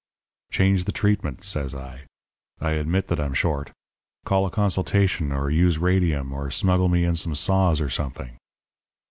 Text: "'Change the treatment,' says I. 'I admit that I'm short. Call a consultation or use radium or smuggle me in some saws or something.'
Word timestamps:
"'Change 0.49 0.85
the 0.85 0.91
treatment,' 0.91 1.43
says 1.43 1.75
I. 1.75 2.05
'I 2.59 2.71
admit 2.71 3.05
that 3.09 3.19
I'm 3.19 3.35
short. 3.35 3.69
Call 4.25 4.47
a 4.47 4.49
consultation 4.49 5.31
or 5.31 5.51
use 5.51 5.77
radium 5.77 6.33
or 6.33 6.49
smuggle 6.49 6.89
me 6.89 7.03
in 7.03 7.15
some 7.15 7.35
saws 7.35 7.79
or 7.79 7.89
something.' 7.91 8.39